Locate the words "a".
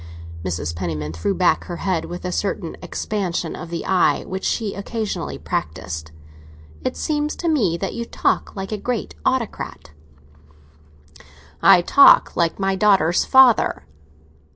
2.25-2.31, 8.71-8.77